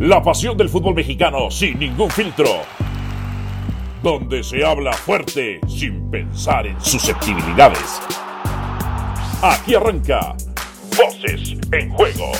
La 0.00 0.22
pasión 0.22 0.58
del 0.58 0.68
fútbol 0.68 0.94
mexicano 0.94 1.50
sin 1.50 1.78
ningún 1.78 2.10
filtro. 2.10 2.50
Donde 4.02 4.42
se 4.44 4.62
habla 4.62 4.92
fuerte 4.92 5.58
sin 5.66 6.10
pensar 6.10 6.66
en 6.66 6.78
susceptibilidades. 6.82 8.02
Aquí 9.40 9.74
arranca 9.74 10.36
Voces 10.98 11.56
en 11.72 11.88
Juego. 11.94 12.30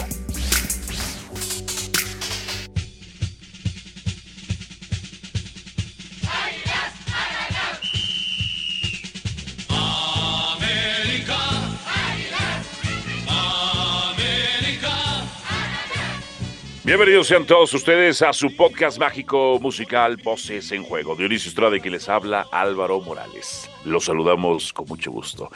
Bienvenidos 16.87 17.27
sean 17.27 17.45
todos 17.45 17.75
ustedes 17.75 18.23
a 18.23 18.33
su 18.33 18.55
podcast 18.55 18.97
mágico 18.99 19.59
musical 19.61 20.19
Voces 20.19 20.71
en 20.71 20.85
Juego. 20.85 21.17
Dionisio 21.17 21.49
Estrada 21.49 21.81
que 21.81 21.91
les 21.91 22.09
habla 22.09 22.47
Álvaro 22.53 23.01
Morales. 23.01 23.69
Los 23.85 24.05
saludamos 24.05 24.73
con 24.73 24.87
mucho 24.87 25.11
gusto. 25.11 25.51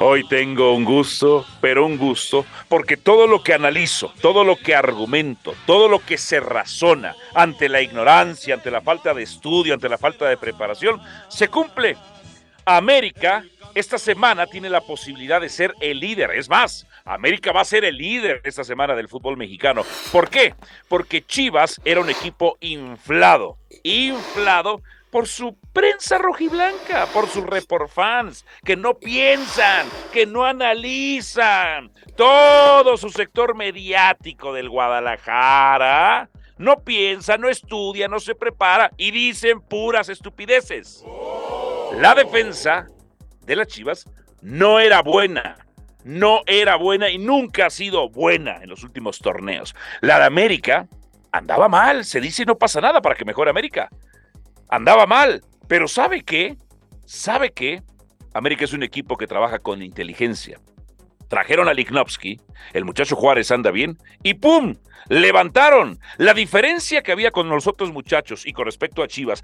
Hoy 0.00 0.28
tengo 0.28 0.74
un 0.74 0.84
gusto, 0.84 1.46
pero 1.62 1.86
un 1.86 1.96
gusto, 1.96 2.44
porque 2.68 2.98
todo 2.98 3.26
lo 3.26 3.42
que 3.42 3.54
analizo, 3.54 4.12
todo 4.20 4.44
lo 4.44 4.56
que 4.56 4.74
argumento, 4.74 5.54
todo 5.64 5.88
lo 5.88 6.00
que 6.00 6.18
se 6.18 6.40
razona 6.40 7.16
ante 7.34 7.70
la 7.70 7.80
ignorancia, 7.80 8.52
ante 8.52 8.70
la 8.70 8.82
falta 8.82 9.14
de 9.14 9.22
estudio, 9.22 9.72
ante 9.72 9.88
la 9.88 9.96
falta 9.96 10.28
de 10.28 10.36
preparación, 10.36 11.00
se 11.28 11.48
cumple. 11.48 11.96
América 12.66 13.44
esta 13.76 13.98
semana 13.98 14.46
tiene 14.46 14.70
la 14.70 14.80
posibilidad 14.80 15.38
de 15.38 15.50
ser 15.50 15.74
el 15.80 16.00
líder. 16.00 16.30
Es 16.30 16.48
más, 16.48 16.86
América 17.06 17.52
va 17.52 17.60
a 17.60 17.64
ser 17.64 17.84
el 17.84 17.96
líder 17.96 18.40
esta 18.44 18.64
semana 18.64 18.94
del 18.94 19.08
fútbol 19.08 19.36
mexicano. 19.36 19.82
¿Por 20.12 20.28
qué? 20.28 20.54
Porque 20.88 21.24
Chivas 21.24 21.80
era 21.84 22.00
un 22.00 22.10
equipo 22.10 22.56
inflado, 22.60 23.56
inflado 23.84 24.82
por 25.10 25.28
su 25.28 25.56
prensa 25.72 26.18
rojiblanca, 26.18 27.06
por 27.06 27.28
sus 27.28 27.44
report 27.46 27.88
fans, 27.88 28.44
que 28.64 28.76
no 28.76 28.98
piensan, 28.98 29.86
que 30.12 30.26
no 30.26 30.44
analizan. 30.44 31.90
Todo 32.16 32.96
su 32.96 33.08
sector 33.10 33.54
mediático 33.54 34.52
del 34.52 34.68
Guadalajara 34.68 36.28
no 36.58 36.82
piensa, 36.82 37.38
no 37.38 37.48
estudia, 37.48 38.08
no 38.08 38.18
se 38.18 38.34
prepara 38.34 38.90
y 38.96 39.10
dicen 39.10 39.60
puras 39.60 40.08
estupideces. 40.08 41.04
La 41.98 42.14
defensa 42.14 42.86
de 43.42 43.56
las 43.56 43.68
Chivas 43.68 44.04
no 44.42 44.80
era 44.80 45.02
buena. 45.02 45.65
No 46.06 46.42
era 46.46 46.76
buena 46.76 47.10
y 47.10 47.18
nunca 47.18 47.66
ha 47.66 47.70
sido 47.70 48.08
buena 48.08 48.62
en 48.62 48.68
los 48.68 48.84
últimos 48.84 49.18
torneos. 49.18 49.74
La 50.02 50.20
de 50.20 50.26
América 50.26 50.86
andaba 51.32 51.68
mal. 51.68 52.04
Se 52.04 52.20
dice 52.20 52.44
no 52.44 52.56
pasa 52.56 52.80
nada 52.80 53.02
para 53.02 53.16
que 53.16 53.24
mejore 53.24 53.50
América. 53.50 53.88
Andaba 54.68 55.06
mal. 55.06 55.42
Pero 55.66 55.88
¿sabe 55.88 56.22
qué? 56.22 56.56
¿Sabe 57.06 57.50
qué? 57.50 57.82
América 58.34 58.64
es 58.64 58.72
un 58.72 58.84
equipo 58.84 59.16
que 59.16 59.26
trabaja 59.26 59.58
con 59.58 59.82
inteligencia. 59.82 60.60
Trajeron 61.26 61.66
a 61.68 61.74
Lignovsky, 61.74 62.40
el 62.72 62.84
muchacho 62.84 63.16
Juárez 63.16 63.50
anda 63.50 63.72
bien, 63.72 63.98
y 64.22 64.34
¡pum! 64.34 64.76
Levantaron. 65.08 65.98
La 66.18 66.34
diferencia 66.34 67.02
que 67.02 67.10
había 67.10 67.32
con 67.32 67.48
los 67.48 67.66
otros 67.66 67.90
muchachos 67.90 68.46
y 68.46 68.52
con 68.52 68.66
respecto 68.66 69.02
a 69.02 69.08
Chivas 69.08 69.42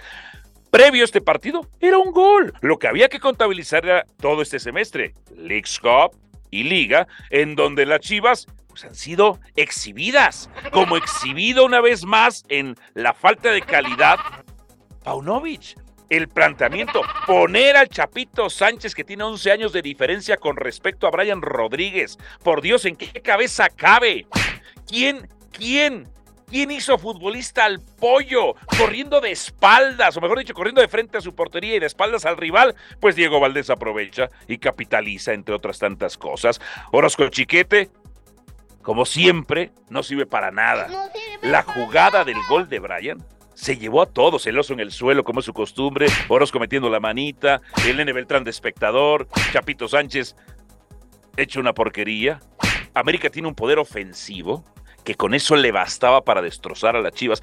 previo 0.70 1.02
a 1.02 1.06
este 1.06 1.20
partido 1.20 1.66
era 1.80 1.98
un 1.98 2.12
gol. 2.12 2.55
Lo 2.60 2.78
que 2.78 2.86
había 2.86 3.08
que 3.08 3.18
contabilizar 3.18 3.84
era 3.84 4.05
todo 4.20 4.42
este 4.42 4.60
semestre, 4.60 5.12
Leagues 5.36 5.80
Cup 5.80 6.22
y 6.53 6.62
Liga, 6.62 7.08
en 7.31 7.56
donde 7.56 7.84
las 7.84 7.98
Chivas 8.00 8.47
pues, 8.69 8.84
han 8.84 8.95
sido 8.95 9.41
exhibidas, 9.56 10.48
como 10.70 10.97
exhibido 10.97 11.64
una 11.64 11.81
vez 11.81 12.05
más 12.05 12.45
en 12.48 12.77
la 12.95 13.14
falta 13.14 13.50
de 13.50 13.62
calidad. 13.62 14.19
Paunovic, 15.03 15.77
el 16.11 16.28
planteamiento, 16.28 17.00
poner 17.27 17.77
al 17.77 17.89
Chapito 17.89 18.48
Sánchez 18.48 18.95
que 18.95 19.02
tiene 19.02 19.24
11 19.24 19.51
años 19.51 19.73
de 19.73 19.83
diferencia 19.83 20.36
con 20.36 20.57
respecto 20.57 21.07
a 21.07 21.11
Brian 21.11 21.42
Rodríguez. 21.42 22.18
Por 22.45 22.61
Dios, 22.61 22.84
¿en 22.84 22.96
qué 22.96 23.20
cabeza 23.23 23.69
cabe? 23.69 24.27
¿Quién, 24.86 25.27
quién 25.51 26.07
¿Quién 26.52 26.70
hizo 26.70 26.98
futbolista 26.98 27.64
al 27.64 27.80
pollo? 27.80 28.57
Corriendo 28.77 29.23
de 29.23 29.30
espaldas, 29.30 30.14
o 30.18 30.20
mejor 30.20 30.39
dicho, 30.39 30.52
corriendo 30.52 30.83
de 30.83 30.89
frente 30.89 31.17
a 31.17 31.23
su 31.23 31.35
portería 31.35 31.77
y 31.77 31.79
de 31.79 31.86
espaldas 31.86 32.27
al 32.27 32.36
rival. 32.36 32.74
Pues 33.01 33.17
Diego 33.17 33.40
Valdés 33.40 33.70
aprovecha 33.70 34.29
y 34.46 34.58
capitaliza, 34.58 35.33
entre 35.33 35.55
otras 35.55 35.79
tantas 35.79 36.18
cosas. 36.18 36.61
Orozco 36.90 37.27
Chiquete, 37.30 37.89
como 38.83 39.07
siempre, 39.07 39.70
no 39.89 40.02
sirve 40.02 40.27
para 40.27 40.51
nada. 40.51 40.89
La 41.40 41.63
jugada 41.63 42.23
del 42.23 42.36
gol 42.51 42.69
de 42.69 42.80
Brian 42.80 43.24
se 43.55 43.79
llevó 43.79 44.02
a 44.02 44.07
todos, 44.07 44.46
el 44.46 44.58
oso 44.58 44.74
en 44.74 44.80
el 44.80 44.92
suelo, 44.92 45.24
como 45.24 45.40
es 45.40 45.46
su 45.46 45.55
costumbre, 45.55 46.05
Orozco 46.29 46.58
metiendo 46.58 46.90
la 46.90 47.01
manita, 47.01 47.63
el 47.86 47.96
Nene 47.96 48.13
Beltrán 48.13 48.45
de 48.45 48.51
espectador, 48.51 49.27
Chapito 49.55 49.89
Sánchez 49.89 50.36
hecho 51.39 51.61
una 51.61 51.73
porquería. 51.73 52.40
América 52.92 53.30
tiene 53.30 53.48
un 53.48 53.55
poder 53.55 53.79
ofensivo 53.79 54.67
que 55.05 55.14
con 55.14 55.35
eso 55.35 55.57
le 55.57 55.73
bastaba 55.73 56.24
para 56.24 56.42
destrozar 56.42 56.96
a 56.96 57.01
las 57.01 57.13
Chivas. 57.13 57.42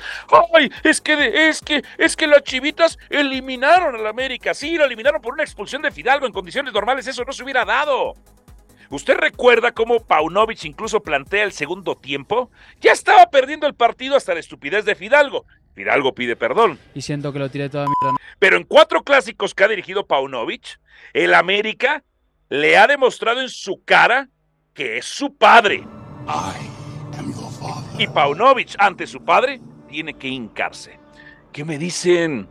¡Ay! 0.53 0.71
Es 0.83 1.01
que, 1.01 1.49
es 1.49 1.61
que, 1.61 1.83
es 1.97 2.15
que 2.15 2.27
las 2.27 2.43
Chivitas 2.43 2.97
eliminaron 3.09 3.95
a 3.95 3.99
la 3.99 4.09
América. 4.09 4.53
Sí, 4.53 4.77
lo 4.77 4.85
eliminaron 4.85 5.21
por 5.21 5.33
una 5.33 5.43
expulsión 5.43 5.81
de 5.81 5.91
Fidalgo. 5.91 6.25
En 6.25 6.33
condiciones 6.33 6.73
normales 6.73 7.07
eso 7.07 7.23
no 7.25 7.33
se 7.33 7.43
hubiera 7.43 7.65
dado. 7.65 8.13
¿Usted 8.89 9.15
recuerda 9.17 9.71
cómo 9.71 9.99
Paunovic 9.99 10.65
incluso 10.65 11.01
plantea 11.01 11.43
el 11.43 11.51
segundo 11.51 11.95
tiempo? 11.95 12.49
Ya 12.81 12.91
estaba 12.91 13.29
perdiendo 13.29 13.67
el 13.67 13.75
partido 13.75 14.15
hasta 14.15 14.33
la 14.33 14.39
estupidez 14.39 14.83
de 14.83 14.95
Fidalgo. 14.95 15.45
Fidalgo 15.75 16.13
pide 16.15 16.35
perdón. 16.35 16.79
Y 16.95 17.01
siento 17.03 17.31
que 17.31 17.39
lo 17.39 17.49
tiré 17.49 17.69
toda 17.69 17.85
mierda. 17.85 18.17
Pero 18.39 18.57
en 18.57 18.63
cuatro 18.63 19.03
clásicos 19.03 19.53
que 19.53 19.63
ha 19.63 19.67
dirigido 19.67 20.07
Paunovic, 20.07 20.79
el 21.13 21.35
América 21.35 22.03
le 22.49 22.77
ha 22.77 22.87
demostrado 22.87 23.41
en 23.41 23.49
su 23.49 23.83
cara 23.85 24.27
que 24.73 24.97
es 24.97 25.05
su 25.05 25.35
padre. 25.35 25.83
Ay. 26.27 26.78
Y 27.99 28.07
Paunovic, 28.07 28.75
ante 28.77 29.05
su 29.05 29.25
padre, 29.25 29.59
tiene 29.89 30.13
que 30.13 30.29
hincarse. 30.29 30.97
¿Qué 31.51 31.65
me 31.65 31.77
dicen 31.77 32.47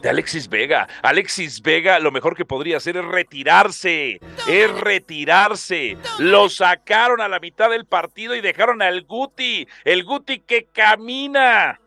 de 0.00 0.08
Alexis 0.08 0.48
Vega? 0.48 0.86
Alexis 1.02 1.60
Vega 1.60 1.98
lo 1.98 2.12
mejor 2.12 2.36
que 2.36 2.44
podría 2.44 2.76
hacer 2.76 2.96
es 2.96 3.04
retirarse, 3.04 4.20
es 4.48 4.80
retirarse. 4.80 5.96
Lo 6.20 6.48
sacaron 6.48 7.20
a 7.20 7.26
la 7.26 7.40
mitad 7.40 7.68
del 7.68 7.84
partido 7.84 8.36
y 8.36 8.40
dejaron 8.40 8.80
al 8.80 9.02
Guti, 9.02 9.66
el 9.82 10.04
Guti 10.04 10.38
que 10.38 10.66
camina. 10.72 11.80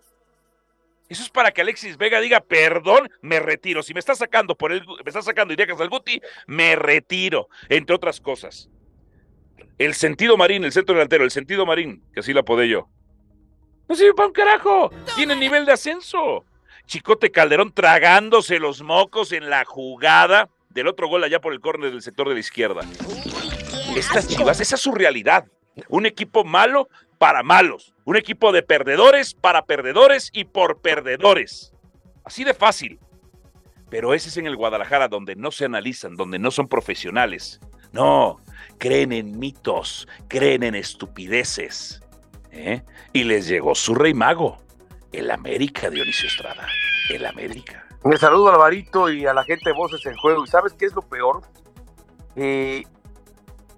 Eso 1.08 1.24
es 1.24 1.30
para 1.30 1.52
que 1.52 1.62
Alexis 1.62 1.96
Vega 1.96 2.20
diga, 2.20 2.42
perdón, 2.42 3.10
me 3.22 3.40
retiro. 3.40 3.82
Si 3.82 3.94
me 3.94 4.02
está 4.02 4.14
sacando 4.14 4.56
por 4.56 4.74
el, 4.74 4.86
me 4.86 5.08
está 5.08 5.22
sacando 5.22 5.54
y 5.54 5.56
dejas 5.56 5.80
al 5.80 5.88
Guti, 5.88 6.22
me 6.48 6.76
retiro, 6.76 7.48
entre 7.70 7.96
otras 7.96 8.20
cosas. 8.20 8.70
El 9.78 9.94
sentido 9.94 10.38
marín, 10.38 10.64
el 10.66 10.72
centro 10.72 10.96
delantero, 10.96 11.24
el 11.24 11.32
sentido 11.32 11.66
marín, 11.66 12.04
que 12.14 12.20
así 12.20 12.34
la 12.34 12.44
podé 12.44 12.68
yo. 12.68 12.88
No 13.88 13.96
sirve 13.96 14.14
para 14.14 14.28
un 14.28 14.34
carajo. 14.34 14.92
Tiene 15.16 15.36
nivel 15.36 15.66
de 15.66 15.74
ascenso. 15.74 16.46
Chicote 16.86 17.32
Calderón 17.32 17.74
tragándose 17.74 18.60
los 18.60 18.82
mocos 18.82 19.32
en 19.32 19.50
la 19.50 19.66
jugada 19.66 20.50
del 20.70 20.88
otro 20.88 21.08
gol 21.08 21.24
allá 21.24 21.42
por 21.42 21.54
el 21.54 21.60
córner 21.60 21.92
del 21.92 22.02
sector 22.02 22.28
de 22.28 22.36
la 22.36 22.40
izquierda. 22.40 22.82
Estas 23.96 24.28
chivas, 24.28 24.60
esa 24.60 24.76
es 24.76 24.82
su 24.82 24.92
realidad. 24.92 25.46
Un 25.88 26.06
equipo 26.06 26.44
malo 26.44 26.90
para 27.18 27.44
malos. 27.44 27.94
Un 28.06 28.18
equipo 28.18 28.52
de 28.52 28.64
perdedores 28.64 29.34
para 29.34 29.66
perdedores 29.66 30.30
y 30.34 30.46
por 30.46 30.82
perdedores. 30.82 31.74
Así 32.24 32.44
de 32.44 32.54
fácil. 32.54 33.00
Pero 33.90 34.14
ese 34.14 34.30
es 34.30 34.38
en 34.38 34.46
el 34.46 34.56
Guadalajara 34.56 35.08
donde 35.08 35.36
no 35.36 35.52
se 35.52 35.66
analizan, 35.66 36.16
donde 36.16 36.38
no 36.38 36.52
son 36.52 36.68
profesionales. 36.68 37.60
No, 37.92 38.40
creen 38.78 39.12
en 39.12 39.38
mitos, 39.40 40.08
creen 40.28 40.64
en 40.64 40.76
estupideces. 40.76 42.02
¿eh? 42.52 42.84
Y 43.14 43.24
les 43.24 43.48
llegó 43.48 43.76
su 43.76 43.96
rey 43.96 44.14
mago, 44.14 44.58
el 45.12 45.32
América, 45.32 45.90
Dionisio 45.90 46.28
Estrada, 46.28 46.68
el 47.10 47.26
América. 47.26 47.86
Me 48.04 48.18
saludo 48.18 48.50
a 48.50 48.54
Alvarito 48.54 49.10
y 49.10 49.26
a 49.26 49.34
la 49.34 49.44
gente 49.44 49.70
de 49.70 49.76
Voces 49.76 50.06
en 50.06 50.16
Juego. 50.18 50.46
¿Y 50.46 50.48
sabes 50.48 50.74
qué 50.74 50.86
es 50.86 50.94
lo 50.94 51.02
peor? 51.02 51.42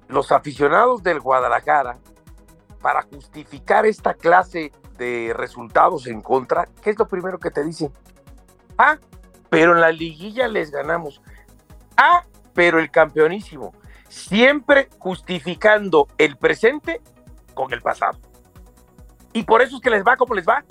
los 0.08 0.32
aficionados 0.32 1.02
del 1.02 1.20
Guadalajara, 1.20 1.98
para 2.80 3.02
justificar 3.02 3.88
esta 3.88 4.14
clase 4.14 4.72
de 4.98 5.34
resultados 5.36 6.06
en 6.06 6.22
contra, 6.22 6.68
¿qué 6.84 6.92
es 6.92 7.00
lo 7.00 7.08
primero 7.08 7.40
que 7.40 7.50
te 7.50 7.64
dicen? 7.64 7.92
Ah, 8.78 9.00
pero 9.50 9.74
en 9.74 9.82
la 9.82 9.92
liguilla 9.92 10.48
les 10.48 10.70
ganamos. 10.70 11.22
Ah, 11.98 12.24
pero 12.54 12.80
el 12.80 12.92
campeonísimo 12.92 13.74
siempre 14.12 14.90
justificando 15.00 16.08
el 16.18 16.36
presente 16.36 17.02
con 17.54 17.72
el 17.72 17.82
pasado. 17.82 18.20
Y 19.32 19.44
por 19.44 19.62
eso 19.62 19.78
es 19.78 19.82
que 19.82 19.90
les 19.90 20.04
va 20.04 20.18
como 20.18 20.36
les 20.36 20.46
va. 20.46 20.66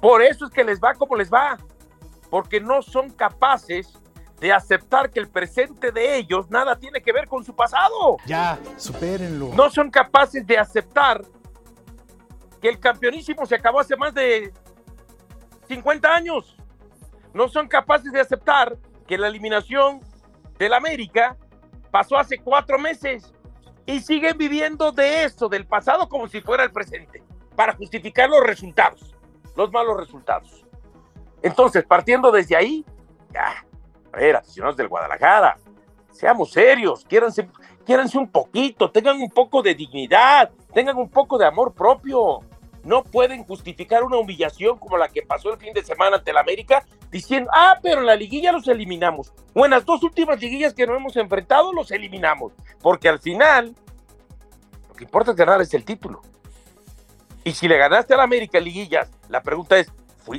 Por 0.00 0.22
eso 0.22 0.46
es 0.46 0.50
que 0.50 0.64
les 0.64 0.80
va 0.80 0.94
como 0.94 1.14
les 1.14 1.30
va. 1.30 1.58
Porque 2.30 2.58
no 2.58 2.80
son 2.80 3.10
capaces 3.10 3.92
de 4.40 4.50
aceptar 4.50 5.10
que 5.10 5.20
el 5.20 5.28
presente 5.28 5.92
de 5.92 6.16
ellos 6.16 6.50
nada 6.50 6.78
tiene 6.78 7.02
que 7.02 7.12
ver 7.12 7.28
con 7.28 7.44
su 7.44 7.54
pasado. 7.54 8.16
Ya, 8.24 8.58
supérenlo. 8.78 9.50
No 9.54 9.68
son 9.68 9.90
capaces 9.90 10.46
de 10.46 10.56
aceptar 10.56 11.22
que 12.62 12.68
el 12.70 12.80
campeonísimo 12.80 13.44
se 13.44 13.56
acabó 13.56 13.80
hace 13.80 13.96
más 13.96 14.14
de 14.14 14.54
50 15.68 16.14
años. 16.14 16.56
No 17.34 17.46
son 17.48 17.68
capaces 17.68 18.10
de 18.10 18.20
aceptar 18.20 18.78
que 19.06 19.18
la 19.18 19.28
eliminación 19.28 20.00
del 20.58 20.72
América 20.72 21.36
pasó 21.90 22.16
hace 22.18 22.38
cuatro 22.38 22.78
meses 22.78 23.32
y 23.86 24.00
siguen 24.00 24.36
viviendo 24.38 24.92
de 24.92 25.24
eso, 25.24 25.48
del 25.48 25.66
pasado, 25.66 26.08
como 26.08 26.28
si 26.28 26.40
fuera 26.40 26.64
el 26.64 26.72
presente, 26.72 27.22
para 27.56 27.74
justificar 27.74 28.28
los 28.28 28.44
resultados, 28.44 29.14
los 29.56 29.70
malos 29.72 29.96
resultados. 29.96 30.64
Entonces, 31.42 31.84
partiendo 31.84 32.30
desde 32.30 32.56
ahí, 32.56 32.84
ya, 33.32 33.64
a 34.12 34.16
ver, 34.16 34.36
aficionados 34.36 34.76
del 34.76 34.88
Guadalajara, 34.88 35.58
seamos 36.10 36.52
serios, 36.52 37.04
quiéranse, 37.04 37.48
quiéranse 37.84 38.18
un 38.18 38.30
poquito, 38.30 38.90
tengan 38.90 39.20
un 39.20 39.30
poco 39.30 39.62
de 39.62 39.74
dignidad, 39.74 40.50
tengan 40.72 40.96
un 40.96 41.08
poco 41.08 41.38
de 41.38 41.46
amor 41.46 41.72
propio. 41.72 42.40
No 42.84 43.02
pueden 43.02 43.44
justificar 43.44 44.02
una 44.02 44.16
humillación 44.16 44.78
como 44.78 44.96
la 44.96 45.08
que 45.08 45.22
pasó 45.22 45.52
el 45.52 45.58
fin 45.58 45.74
de 45.74 45.84
semana 45.84 46.16
ante 46.16 46.30
el 46.30 46.38
América 46.38 46.84
diciendo, 47.10 47.50
ah, 47.54 47.78
pero 47.82 48.00
en 48.00 48.06
la 48.06 48.16
liguilla 48.16 48.52
los 48.52 48.66
eliminamos. 48.68 49.32
O 49.54 49.64
en 49.64 49.72
las 49.72 49.84
dos 49.84 50.02
últimas 50.02 50.40
liguillas 50.40 50.72
que 50.72 50.86
nos 50.86 50.96
hemos 50.96 51.16
enfrentado 51.16 51.72
los 51.72 51.90
eliminamos. 51.90 52.52
Porque 52.80 53.08
al 53.08 53.18
final, 53.18 53.74
lo 54.88 54.94
que 54.94 55.04
importa 55.04 55.32
ganar 55.32 55.60
es 55.60 55.74
el 55.74 55.84
título. 55.84 56.22
Y 57.44 57.52
si 57.52 57.68
le 57.68 57.76
ganaste 57.76 58.14
al 58.14 58.20
América 58.20 58.60
liguillas, 58.60 59.10
la 59.28 59.42
pregunta 59.42 59.78
es, 59.78 59.90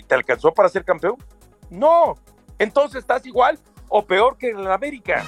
¿te 0.07 0.15
alcanzó 0.15 0.53
para 0.53 0.69
ser 0.69 0.83
campeón? 0.83 1.17
No. 1.69 2.15
Entonces 2.57 3.01
estás 3.01 3.25
igual 3.25 3.59
o 3.89 4.05
peor 4.05 4.37
que 4.37 4.49
en 4.49 4.59
el 4.59 4.71
América. 4.71 5.23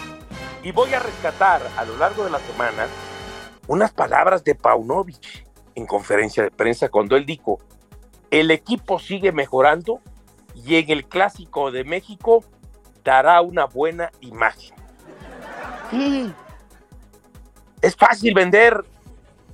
Y 0.64 0.72
voy 0.72 0.94
a 0.94 1.00
rescatar 1.00 1.62
a 1.78 1.86
lo 1.86 1.98
largo 1.98 2.24
de 2.24 2.30
la 2.30 2.40
semana 2.40 2.88
unas 3.68 3.92
palabras 3.92 4.44
de 4.44 4.56
Paunovic 4.56 5.46
en 5.76 5.86
conferencia 5.86 6.44
de 6.44 6.52
prensa 6.52 6.90
cuando 6.90 7.16
él 7.16 7.26
dijo, 7.26 7.60
el 8.32 8.52
equipo 8.52 9.00
sigue 9.00 9.32
mejorando 9.32 10.00
y 10.56 10.76
en 10.76 10.90
el 10.90 11.06
clásico 11.06 11.72
de 11.72 11.84
México 11.84 12.44
dará 13.04 13.42
una 13.42 13.66
buena 13.66 14.12
imagen. 14.22 14.76
Sí, 15.92 16.34
es 17.82 17.96
fácil 17.96 18.34
vender 18.34 18.84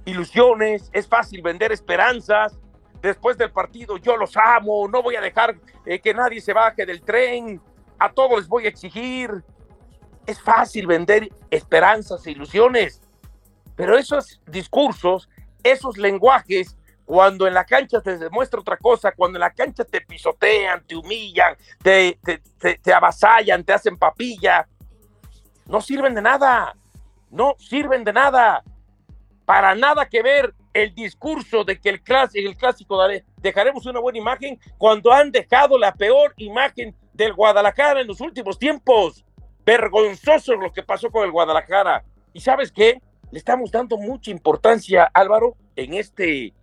ilusiones, 0.05 0.89
es 0.93 1.07
fácil 1.07 1.41
vender 1.41 1.71
esperanzas. 1.71 2.57
Después 3.01 3.37
del 3.37 3.51
partido 3.51 3.97
yo 3.97 4.17
los 4.17 4.35
amo, 4.37 4.87
no 4.87 5.01
voy 5.01 5.15
a 5.15 5.21
dejar 5.21 5.55
eh, 5.85 5.99
que 5.99 6.13
nadie 6.13 6.41
se 6.41 6.53
baje 6.53 6.85
del 6.85 7.01
tren, 7.01 7.61
a 7.97 8.11
todos 8.11 8.39
les 8.39 8.47
voy 8.47 8.65
a 8.65 8.69
exigir. 8.69 9.43
Es 10.25 10.39
fácil 10.39 10.85
vender 10.85 11.29
esperanzas 11.49 12.25
e 12.27 12.31
ilusiones, 12.31 13.01
pero 13.75 13.97
esos 13.97 14.41
discursos, 14.45 15.27
esos 15.63 15.97
lenguajes 15.97 16.75
cuando 17.09 17.47
en 17.47 17.55
la 17.55 17.65
cancha 17.65 18.01
te 18.01 18.19
demuestra 18.19 18.59
otra 18.59 18.77
cosa, 18.77 19.11
cuando 19.13 19.37
en 19.37 19.41
la 19.41 19.51
cancha 19.51 19.83
te 19.83 20.01
pisotean, 20.01 20.85
te 20.85 20.95
humillan, 20.95 21.55
te, 21.81 22.19
te, 22.59 22.93
avasallan, 22.93 23.63
te 23.63 23.73
hacen 23.73 23.97
papilla, 23.97 24.67
no 25.65 25.81
sirven 25.81 26.13
de 26.13 26.21
nada, 26.21 26.75
no 27.31 27.55
sirven 27.57 28.03
de 28.03 28.13
nada. 28.13 28.63
Para 29.43 29.73
nada 29.73 30.07
que 30.07 30.21
ver 30.21 30.53
el 30.71 30.93
discurso 30.93 31.63
de 31.63 31.79
que 31.79 31.89
el 31.89 32.03
clásico, 32.03 32.47
el 32.47 32.55
clásico 32.55 33.01
dejaremos 33.37 33.87
una 33.87 33.99
buena 33.99 34.19
imagen 34.19 34.59
cuando 34.77 35.11
han 35.11 35.31
dejado 35.31 35.79
la 35.79 35.91
peor 35.95 36.35
imagen 36.37 36.95
del 37.13 37.33
Guadalajara 37.33 38.01
en 38.01 38.07
los 38.07 38.21
últimos 38.21 38.59
tiempos. 38.59 39.25
Vergonzoso 39.65 40.53
lo 40.53 40.71
que 40.71 40.83
pasó 40.83 41.09
con 41.09 41.25
el 41.25 41.31
Guadalajara. 41.31 42.03
¿Y 42.33 42.39
sabes 42.39 42.71
qué? 42.71 43.01
Le 43.31 43.37
estamos 43.37 43.71
dando 43.71 43.97
mucha 43.97 44.31
importancia, 44.31 45.09
Álvaro, 45.13 45.55
en 45.75 45.93
este 45.93 46.53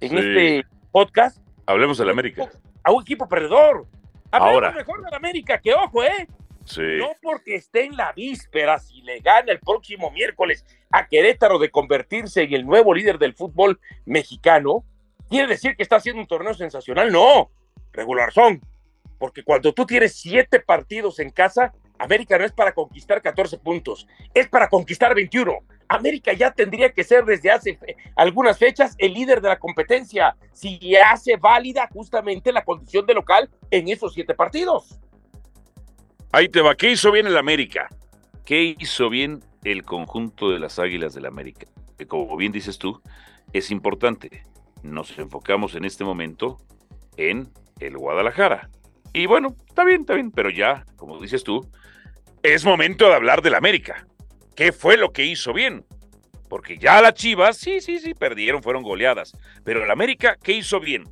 en 0.00 0.18
este 0.18 0.64
podcast. 0.92 1.38
Hablemos 1.66 1.98
del 1.98 2.10
América. 2.10 2.48
A 2.84 2.92
un 2.92 3.02
equipo 3.02 3.28
perdedor. 3.28 3.86
Hablemos 4.30 4.54
Ahora. 4.54 4.72
mejor 4.72 5.04
del 5.04 5.14
América, 5.14 5.60
que 5.60 5.74
ojo, 5.74 6.04
¿eh? 6.04 6.28
Sí. 6.64 6.82
No 6.98 7.10
porque 7.22 7.56
esté 7.56 7.84
en 7.84 7.96
la 7.96 8.12
víspera, 8.12 8.78
si 8.78 9.00
le 9.02 9.20
gana 9.20 9.52
el 9.52 9.60
próximo 9.60 10.10
miércoles 10.10 10.64
a 10.90 11.06
Querétaro 11.06 11.58
de 11.58 11.70
convertirse 11.70 12.42
en 12.42 12.54
el 12.54 12.66
nuevo 12.66 12.94
líder 12.94 13.18
del 13.18 13.34
fútbol 13.34 13.80
mexicano, 14.04 14.84
quiere 15.28 15.48
decir 15.48 15.76
que 15.76 15.82
está 15.82 15.96
haciendo 15.96 16.20
un 16.20 16.28
torneo 16.28 16.54
sensacional. 16.54 17.10
No, 17.12 17.50
regular 17.92 18.32
son. 18.32 18.60
Porque 19.18 19.42
cuando 19.42 19.72
tú 19.72 19.86
tienes 19.86 20.14
siete 20.14 20.60
partidos 20.60 21.18
en 21.20 21.30
casa, 21.30 21.72
América 21.98 22.38
no 22.38 22.44
es 22.44 22.52
para 22.52 22.72
conquistar 22.72 23.22
14 23.22 23.58
puntos, 23.58 24.06
es 24.34 24.48
para 24.48 24.68
conquistar 24.68 25.14
21. 25.14 25.52
América 25.88 26.32
ya 26.32 26.50
tendría 26.50 26.90
que 26.92 27.04
ser 27.04 27.24
desde 27.24 27.50
hace 27.50 27.78
algunas 28.16 28.58
fechas 28.58 28.94
el 28.98 29.14
líder 29.14 29.40
de 29.40 29.48
la 29.48 29.58
competencia, 29.58 30.36
si 30.52 30.96
hace 30.96 31.36
válida 31.36 31.88
justamente 31.92 32.52
la 32.52 32.64
condición 32.64 33.06
de 33.06 33.14
local 33.14 33.48
en 33.70 33.88
esos 33.88 34.14
siete 34.14 34.34
partidos. 34.34 34.98
Ahí 36.32 36.48
te 36.48 36.60
va, 36.60 36.74
¿qué 36.74 36.90
hizo 36.90 37.12
bien 37.12 37.26
el 37.26 37.36
América? 37.36 37.88
¿Qué 38.44 38.74
hizo 38.78 39.08
bien 39.08 39.42
el 39.64 39.84
conjunto 39.84 40.50
de 40.50 40.58
las 40.58 40.78
Águilas 40.78 41.14
del 41.14 41.26
América? 41.26 41.66
Como 42.08 42.36
bien 42.36 42.52
dices 42.52 42.78
tú, 42.78 43.00
es 43.52 43.70
importante. 43.70 44.42
Nos 44.82 45.18
enfocamos 45.18 45.74
en 45.74 45.84
este 45.84 46.04
momento 46.04 46.58
en 47.16 47.48
el 47.80 47.96
Guadalajara. 47.96 48.70
Y 49.16 49.24
bueno, 49.24 49.56
está 49.66 49.82
bien, 49.82 50.02
está 50.02 50.12
bien, 50.12 50.30
pero 50.30 50.50
ya, 50.50 50.84
como 50.96 51.18
dices 51.18 51.42
tú, 51.42 51.66
es 52.42 52.66
momento 52.66 53.08
de 53.08 53.14
hablar 53.14 53.40
del 53.40 53.54
América. 53.54 54.06
¿Qué 54.54 54.72
fue 54.72 54.98
lo 54.98 55.10
que 55.10 55.24
hizo 55.24 55.54
bien? 55.54 55.86
Porque 56.50 56.76
ya 56.76 57.00
las 57.00 57.14
Chivas, 57.14 57.56
sí, 57.56 57.80
sí, 57.80 57.98
sí, 57.98 58.12
perdieron, 58.12 58.62
fueron 58.62 58.82
goleadas. 58.82 59.32
Pero 59.64 59.82
el 59.82 59.90
América, 59.90 60.36
¿qué 60.42 60.52
hizo 60.52 60.80
bien? 60.80 61.04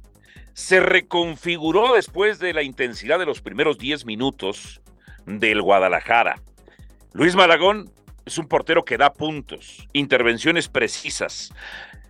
Se 0.52 0.80
reconfiguró 0.80 1.94
después 1.94 2.38
de 2.40 2.52
la 2.52 2.62
intensidad 2.62 3.18
de 3.18 3.24
los 3.24 3.40
primeros 3.40 3.78
10 3.78 4.04
minutos 4.04 4.82
del 5.24 5.62
Guadalajara. 5.62 6.42
Luis 7.14 7.34
Malagón 7.34 7.90
es 8.26 8.36
un 8.36 8.48
portero 8.48 8.84
que 8.84 8.98
da 8.98 9.14
puntos, 9.14 9.88
intervenciones 9.94 10.68
precisas. 10.68 11.54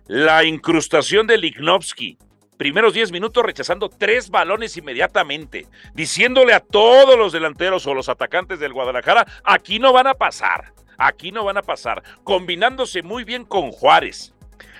La 0.07 0.43
incrustación 0.43 1.25
de 1.25 1.37
Lignovsky, 1.37 2.17
primeros 2.57 2.93
10 2.93 3.11
minutos 3.11 3.43
rechazando 3.43 3.89
tres 3.89 4.29
balones 4.29 4.77
inmediatamente, 4.77 5.67
diciéndole 5.93 6.53
a 6.53 6.59
todos 6.59 7.17
los 7.17 7.31
delanteros 7.31 7.85
o 7.87 7.93
los 7.93 8.09
atacantes 8.09 8.59
del 8.59 8.73
Guadalajara, 8.73 9.25
aquí 9.43 9.79
no 9.79 9.93
van 9.93 10.07
a 10.07 10.13
pasar. 10.13 10.73
Aquí 10.97 11.31
no 11.31 11.43
van 11.43 11.57
a 11.57 11.61
pasar, 11.61 12.03
combinándose 12.23 13.03
muy 13.03 13.23
bien 13.23 13.43
con 13.43 13.71
Juárez. 13.71 14.33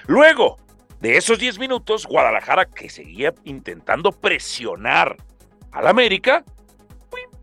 Luego 0.08 0.58
de 1.02 1.18
esos 1.18 1.40
10 1.40 1.60
minutos, 1.60 2.06
Guadalajara, 2.06 2.66
que 2.66 2.90
seguía 2.90 3.34
intentando 3.44 4.12
presionar 4.12 5.18
al 5.72 5.88
América, 5.88 6.44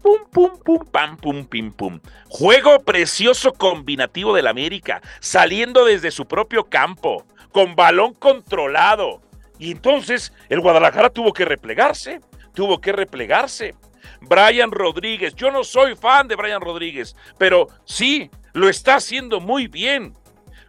pum, 0.03 0.19
pum, 0.31 0.59
pum, 0.65 0.87
pam, 0.91 1.17
pum, 1.17 1.45
pim, 1.45 1.71
pum. 1.71 2.01
Juego 2.29 2.81
precioso 2.81 3.53
combinativo 3.53 4.35
del 4.35 4.47
América, 4.47 5.03
saliendo 5.21 5.85
desde 5.85 6.11
su 6.11 6.27
propio 6.27 6.65
campo, 6.65 7.27
con 7.53 7.77
balón 7.77 8.15
controlado. 8.15 9.21
Y 9.63 9.71
entonces 9.71 10.33
el 10.49 10.61
Guadalajara 10.61 11.09
tuvo 11.09 11.33
que 11.33 11.45
replegarse, 11.45 12.21
tuvo 12.53 12.81
que 12.81 12.91
replegarse. 12.91 13.77
Brian 14.21 14.73
Rodríguez, 14.73 15.37
yo 15.37 15.53
no 15.53 15.63
soy 15.63 15.95
fan 15.95 16.27
de 16.27 16.35
Brian 16.35 16.61
Rodríguez, 16.61 17.15
pero 17.39 17.69
sí, 17.85 18.29
lo 18.55 18.69
está 18.69 18.97
haciendo 18.97 19.39
muy 19.41 19.69
bien. 19.69 20.15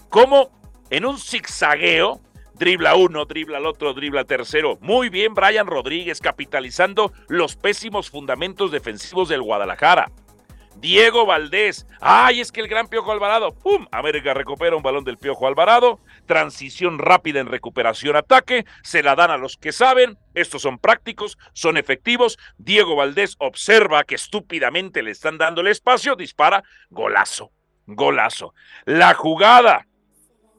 Como 0.09 0.51
en 0.91 1.07
un 1.07 1.17
zigzagueo, 1.17 2.21
dribla 2.53 2.93
uno, 2.93 3.25
dribla 3.25 3.57
al 3.57 3.65
otro, 3.65 3.95
dribla 3.95 4.25
tercero. 4.25 4.77
Muy 4.79 5.09
bien, 5.09 5.33
Brian 5.33 5.65
Rodríguez, 5.65 6.21
capitalizando 6.21 7.12
los 7.29 7.55
pésimos 7.55 8.12
fundamentos 8.12 8.71
defensivos 8.71 9.27
del 9.27 9.41
Guadalajara. 9.41 10.12
Diego 10.83 11.25
Valdés. 11.25 11.88
Ay, 12.01 12.41
es 12.41 12.51
que 12.51 12.59
el 12.59 12.67
gran 12.67 12.89
Piojo 12.89 13.12
Alvarado. 13.12 13.53
¡Pum! 13.53 13.88
América 13.89 14.33
recupera 14.33 14.75
un 14.75 14.83
balón 14.83 15.05
del 15.05 15.17
Piojo 15.17 15.47
Alvarado. 15.47 16.00
Transición 16.25 17.00
rápida 17.00 17.39
en 17.39 17.48
recuperación-ataque. 17.48 18.65
Se 18.84 19.03
la 19.03 19.15
dan 19.15 19.32
a 19.32 19.38
los 19.38 19.58
que 19.58 19.72
saben. 19.72 20.18
Estos 20.34 20.62
son 20.62 20.80
prácticos, 20.80 21.38
son 21.53 21.77
efectivos. 21.77 22.38
Diego 22.58 22.96
Valdés 22.96 23.36
observa 23.39 24.03
que 24.03 24.15
estúpidamente 24.15 25.03
le 25.03 25.12
están 25.12 25.38
dando 25.38 25.62
el 25.62 25.68
espacio. 25.68 26.15
Dispara. 26.15 26.63
Golazo 26.89 27.51
golazo. 27.86 28.53
La 28.86 29.13
jugada 29.13 29.88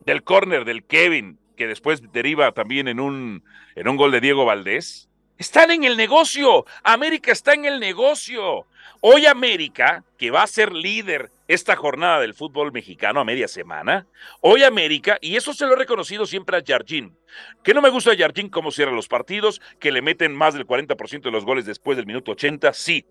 del 0.04 0.22
córner 0.22 0.64
del 0.64 0.84
Kevin, 0.84 1.38
que 1.56 1.66
después 1.66 2.02
deriva 2.12 2.52
también 2.52 2.88
en 2.88 3.00
un, 3.00 3.44
en 3.74 3.88
un 3.88 3.96
gol 3.96 4.10
de 4.10 4.20
Diego 4.20 4.44
Valdés, 4.44 5.08
están 5.38 5.70
en 5.70 5.84
el 5.84 5.96
negocio. 5.96 6.64
América 6.82 7.32
está 7.32 7.54
en 7.54 7.64
el 7.64 7.80
negocio. 7.80 8.66
Hoy 9.00 9.26
América, 9.26 10.04
que 10.16 10.30
va 10.30 10.42
a 10.42 10.46
ser 10.46 10.72
líder 10.72 11.30
esta 11.46 11.76
jornada 11.76 12.20
del 12.20 12.32
fútbol 12.32 12.72
mexicano 12.72 13.20
a 13.20 13.24
media 13.24 13.48
semana, 13.48 14.06
hoy 14.40 14.62
América, 14.62 15.18
y 15.20 15.36
eso 15.36 15.52
se 15.52 15.66
lo 15.66 15.74
he 15.74 15.76
reconocido 15.76 16.24
siempre 16.24 16.56
a 16.56 16.62
Jardín, 16.66 17.14
que 17.62 17.74
no 17.74 17.82
me 17.82 17.90
gusta 17.90 18.16
Jardín 18.16 18.48
cómo 18.48 18.70
cierra 18.70 18.92
los 18.92 19.08
partidos, 19.08 19.60
que 19.78 19.92
le 19.92 20.00
meten 20.00 20.34
más 20.34 20.54
del 20.54 20.66
40% 20.66 21.22
de 21.22 21.30
los 21.30 21.44
goles 21.44 21.66
después 21.66 21.98
del 21.98 22.06
minuto 22.06 22.32
80, 22.32 22.72
sí, 22.72 23.04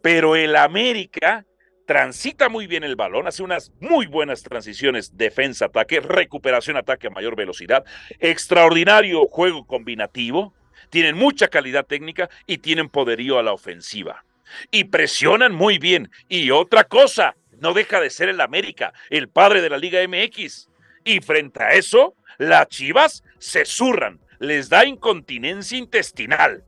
pero 0.00 0.36
el 0.36 0.54
América 0.54 1.44
transita 1.86 2.48
muy 2.48 2.68
bien 2.68 2.84
el 2.84 2.94
balón, 2.94 3.26
hace 3.26 3.42
unas 3.42 3.72
muy 3.80 4.06
buenas 4.06 4.44
transiciones, 4.44 5.16
defensa, 5.16 5.64
ataque, 5.64 5.98
recuperación, 5.98 6.76
ataque 6.76 7.08
a 7.08 7.10
mayor 7.10 7.34
velocidad, 7.34 7.84
extraordinario 8.20 9.26
juego 9.26 9.66
combinativo, 9.66 10.54
tienen 10.90 11.16
mucha 11.16 11.48
calidad 11.48 11.86
técnica 11.86 12.28
y 12.46 12.58
tienen 12.58 12.88
poderío 12.88 13.38
a 13.38 13.42
la 13.42 13.52
ofensiva. 13.52 14.24
Y 14.70 14.84
presionan 14.84 15.54
muy 15.54 15.78
bien. 15.78 16.10
Y 16.28 16.50
otra 16.50 16.84
cosa, 16.84 17.36
no 17.58 17.72
deja 17.72 18.00
de 18.00 18.10
ser 18.10 18.28
el 18.28 18.40
América, 18.40 18.92
el 19.10 19.28
padre 19.28 19.62
de 19.62 19.70
la 19.70 19.78
Liga 19.78 20.00
MX. 20.06 20.68
Y 21.04 21.20
frente 21.20 21.62
a 21.62 21.70
eso, 21.70 22.14
las 22.38 22.68
Chivas 22.68 23.22
se 23.38 23.64
zurran, 23.64 24.20
les 24.38 24.68
da 24.68 24.84
incontinencia 24.84 25.78
intestinal. 25.78 26.64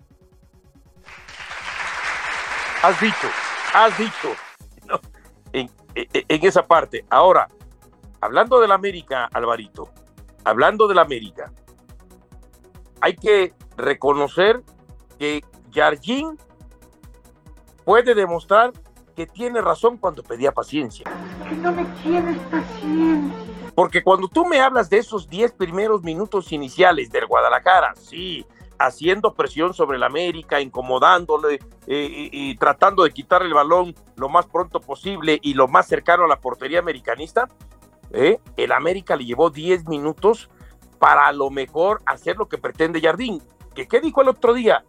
Has 2.82 3.00
dicho, 3.00 3.30
has 3.72 3.96
dicho. 3.98 4.36
en, 5.52 5.70
esa 6.28 6.66
parte. 6.66 7.04
Ahora, 7.08 7.48
hablando 8.20 8.60
del 8.60 8.72
América, 8.72 9.28
Alvarito, 9.32 9.90
hablando 10.44 10.86
del 10.86 10.98
América, 10.98 11.52
hay 13.00 13.16
que 13.16 13.54
reconocer 13.76 14.62
que 15.18 15.42
Jardín 15.72 16.38
puede 17.84 18.14
demostrar 18.14 18.72
que 19.14 19.26
tiene 19.26 19.60
razón 19.60 19.96
cuando 19.96 20.22
pedía 20.22 20.52
paciencia. 20.52 21.04
Que 21.48 21.54
no 21.56 21.72
me 21.72 21.84
tienes 22.02 22.38
paciencia. 22.50 23.38
Porque 23.74 24.02
cuando 24.02 24.28
tú 24.28 24.44
me 24.44 24.60
hablas 24.60 24.88
de 24.88 24.98
esos 24.98 25.28
10 25.28 25.52
primeros 25.52 26.02
minutos 26.02 26.52
iniciales 26.52 27.10
del 27.10 27.26
Guadalajara, 27.26 27.94
sí, 27.96 28.46
haciendo 28.78 29.34
presión 29.34 29.74
sobre 29.74 29.96
el 29.96 30.02
América, 30.02 30.60
incomodándole 30.60 31.58
eh, 31.86 32.28
y, 32.32 32.56
tratando 32.56 33.04
de 33.04 33.10
quitar 33.10 33.42
el 33.42 33.54
balón 33.54 33.94
lo 34.16 34.28
más 34.28 34.46
pronto 34.46 34.80
posible 34.80 35.38
y 35.42 35.54
lo 35.54 35.68
más 35.68 35.86
cercano 35.86 36.24
a 36.24 36.28
la 36.28 36.40
portería 36.40 36.78
americanista, 36.78 37.48
¿eh? 38.10 38.38
el 38.56 38.72
América 38.72 39.16
le 39.16 39.24
llevó 39.24 39.50
10 39.50 39.88
minutos 39.88 40.48
para 40.98 41.26
a 41.26 41.32
lo 41.32 41.50
mejor 41.50 42.00
hacer 42.06 42.36
lo 42.36 42.48
que 42.48 42.58
pretende 42.58 43.00
Jardín. 43.00 43.42
¿Que, 43.74 43.86
¿Qué 43.88 44.00
dijo 44.00 44.22
el 44.22 44.28
otro 44.28 44.54
día? 44.54 44.84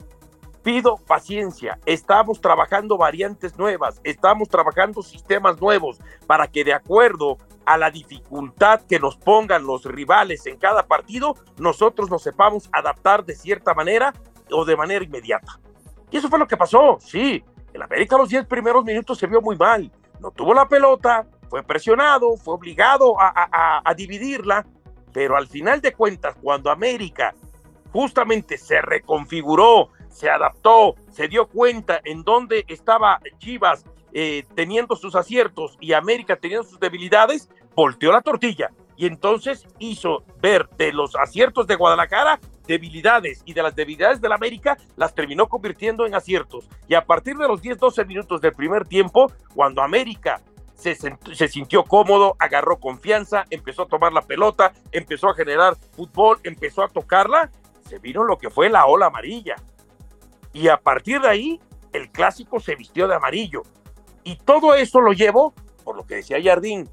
Pido 0.63 0.98
paciencia, 0.98 1.80
estamos 1.86 2.42
trabajando 2.42 2.98
variantes 2.98 3.58
nuevas, 3.58 4.01
estamos 4.04 4.50
trabajando 4.50 5.04
sistemas 5.04 5.62
nuevos 5.62 6.00
para 6.25 6.48
que 6.48 6.63
de 6.63 6.74
acuerdo 6.74 7.38
a 7.65 7.77
la 7.77 7.92
dificultad 7.92 8.82
que 8.82 9.00
nos 9.00 9.15
pongan 9.15 9.65
los 9.65 9.86
rivales 9.86 10.46
en 10.46 10.58
cada 10.58 10.88
partido, 10.88 11.36
nosotros 11.58 12.10
nos 12.10 12.24
sepamos 12.24 12.70
adaptar 12.72 13.25
de 13.25 13.36
cierta 13.36 13.74
manera 13.74 14.13
o 14.51 14.65
de 14.65 14.75
manera 14.75 15.04
inmediata. 15.04 15.60
Y 16.12 16.18
eso 16.18 16.30
fue 16.30 16.39
lo 16.39 16.48
que 16.48 16.58
pasó, 16.58 16.98
sí. 17.00 17.44
El 17.74 17.82
América 17.82 18.18
los 18.18 18.30
10 18.30 18.46
primeros 18.48 18.86
minutos 18.86 19.18
se 19.18 19.27
vio 19.27 19.42
muy 19.42 19.58
mal. 19.58 19.92
No 20.20 20.32
tuvo 20.32 20.54
la 20.54 20.68
pelota, 20.68 21.27
fue 21.50 21.62
presionado, 21.62 22.38
fue 22.38 22.54
obligado 22.54 23.20
a, 23.20 23.82
a 23.84 23.94
dividirla, 23.94 24.65
pero 25.12 25.36
al 25.36 25.48
final 25.48 25.82
de 25.82 25.94
cuentas, 25.94 26.36
cuando 26.42 26.72
América 26.72 27.34
justamente 27.96 28.58
se 28.58 28.82
reconfiguró, 28.82 29.88
se 30.10 30.30
adaptó, 30.30 30.96
se 31.12 31.30
dio 31.30 31.48
cuenta 31.48 32.02
en 32.04 32.24
dónde 32.24 32.66
estaba 32.68 33.22
Chivas 33.38 33.86
eh, 34.12 34.44
teniendo 34.54 34.98
sus 34.98 35.16
aciertos 35.16 35.78
y 35.80 35.94
América 35.94 36.36
teniendo 36.36 36.68
sus 36.68 36.78
debilidades, 36.78 37.50
volteó 37.74 38.12
la 38.12 38.20
tortilla 38.20 38.72
y 38.98 39.06
entonces 39.06 39.66
hizo 39.80 40.25
ver 40.42 40.68
de 40.78 40.92
los 40.92 41.16
aciertos 41.16 41.68
de 41.68 41.75
Guadalajara 41.75 42.42
debilidades 42.68 43.42
y 43.46 43.54
de 43.54 43.64
las 43.64 43.74
debilidades 43.74 44.20
del 44.20 44.34
América 44.34 44.78
las 44.98 45.16
terminó 45.16 45.48
convirtiendo 45.48 46.06
en 46.06 46.16
aciertos. 46.16 46.68
Y 46.90 46.96
a 46.96 47.06
partir 47.06 47.38
de 47.38 47.48
los 47.48 47.62
10-12 47.62 48.06
minutos 48.06 48.42
del 48.42 48.52
primer 48.52 48.86
tiempo, 48.86 49.32
cuando 49.54 49.82
América 49.82 50.42
se, 50.74 50.96
se, 50.96 51.48
sintió 51.48 51.86
cómodo, 51.86 52.36
agarró 52.40 52.78
confianza, 52.78 53.46
empezó 53.50 53.84
a 53.84 53.88
tomar 53.88 54.12
la 54.12 54.22
pelota, 54.22 54.74
empezó 54.92 55.30
a 55.30 55.34
generar 55.34 55.78
fútbol, 55.94 56.40
empezó 56.44 56.84
a 56.84 56.90
tocarla, 56.90 57.50
se 57.86 58.00
vino 58.00 58.24
lo 58.24 58.38
que 58.38 58.50
fue 58.50 58.70
la 58.70 58.86
ola 58.86 59.08
amarilla. 59.08 59.56
Y 60.54 60.68
a 60.68 60.77
partir 60.77 61.22
de 61.22 61.30
ahí, 61.30 61.60
el 61.94 62.12
clásico 62.12 62.60
se 62.60 62.75
vistió 62.75 63.08
de 63.08 63.15
amarillo. 63.15 63.63
Y 64.24 64.38
todo 64.38 64.74
eso 64.74 65.00
lo 65.01 65.13
llevo, 65.13 65.54
por 65.84 65.96
lo 65.96 66.06
que 66.06 66.15
decía 66.15 66.42
Jardín, 66.44 66.89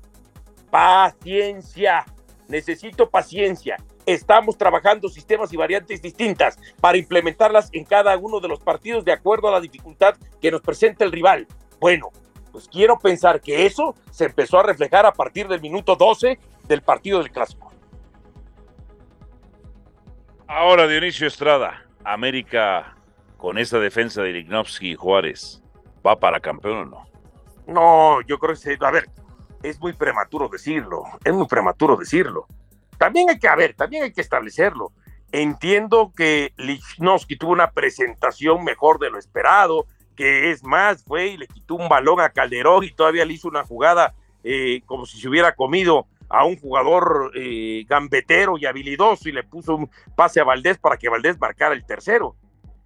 paciencia. 0.71 2.05
Necesito 2.49 3.09
paciencia. 3.09 3.77
Estamos 4.05 4.59
trabajando 4.59 5.09
sistemas 5.09 5.53
y 5.53 5.57
variantes 5.57 6.03
distintas 6.03 6.59
para 6.81 6.99
implementarlas 6.99 7.71
en 7.73 7.85
cada 7.85 8.17
uno 8.19 8.41
de 8.41 8.49
los 8.49 8.61
partidos 8.61 9.05
de 9.05 9.13
acuerdo 9.13 9.49
a 9.49 9.53
la 9.53 9.61
dificultad 9.61 10.17
que 10.41 10.51
nos 10.51 10.61
presenta 10.61 11.05
el 11.05 11.13
rival. 11.13 11.47
Bueno, 11.81 12.11
pues 12.51 12.69
quiero 12.69 12.99
pensar 12.99 13.41
que 13.41 13.65
eso 13.65 13.95
se 14.11 14.27
empezó 14.27 14.59
a 14.59 14.65
reflejar 14.65 15.07
a 15.07 15.13
partir 15.13 15.49
del 15.49 15.61
minuto 15.61 15.97
12 15.97 16.39
del 16.65 16.83
partido 16.83 17.21
del 17.21 17.31
clásico. 17.31 17.72
Ahora, 20.55 20.87
Dionisio 20.87 21.27
Estrada, 21.27 21.83
América 22.05 22.95
con 23.39 23.57
esa 23.57 23.79
defensa 23.79 24.21
de 24.21 24.35
Lignovsky 24.35 24.91
y 24.91 24.95
Juárez, 24.95 25.63
¿va 26.07 26.21
para 26.21 26.41
campeón 26.41 26.77
o 26.77 26.85
no? 26.85 27.07
No, 27.67 28.21
yo 28.27 28.39
creo 28.39 28.55
que, 28.55 28.77
a 28.85 28.91
ver, 28.91 29.09
es 29.63 29.81
muy 29.81 29.95
prematuro 29.95 30.51
decirlo, 30.51 31.05
es 31.25 31.33
muy 31.33 31.47
prematuro 31.47 31.97
decirlo. 31.97 32.47
También 32.99 33.31
hay 33.31 33.39
que, 33.39 33.49
a 33.49 33.57
ver, 33.57 33.73
también 33.73 34.03
hay 34.03 34.13
que 34.13 34.21
establecerlo. 34.21 34.93
Entiendo 35.33 36.13
que 36.15 36.53
Lichnowsky 36.59 37.39
tuvo 37.39 37.53
una 37.53 37.71
presentación 37.71 38.63
mejor 38.63 38.99
de 38.99 39.09
lo 39.09 39.19
esperado, 39.19 39.87
que 40.17 40.51
es 40.51 40.63
más, 40.63 41.03
fue 41.03 41.29
y 41.29 41.39
le 41.39 41.49
quitó 41.49 41.77
un 41.77 41.89
balón 41.89 42.21
a 42.21 42.29
Calderón 42.29 42.85
y 42.85 42.93
todavía 42.93 43.25
le 43.25 43.33
hizo 43.33 43.49
una 43.49 43.65
jugada 43.65 44.15
eh, 44.45 44.83
como 44.85 45.07
si 45.07 45.19
se 45.19 45.31
hubiera 45.31 45.55
comido 45.55 46.09
a 46.33 46.45
un 46.45 46.57
jugador 46.57 47.31
eh, 47.37 47.85
gambetero 47.87 48.57
y 48.59 48.67
habilidoso 48.67 49.29
y 49.29 49.33
le 49.33 49.45
puso 49.45 49.77
un 49.77 49.91
pase 50.17 50.41
a 50.41 50.45
Valdés 50.45 50.79
para 50.79 50.97
que 50.97 51.09
Valdés 51.09 51.39
marcara 51.39 51.75
el 51.75 51.85
tercero. 51.85 52.35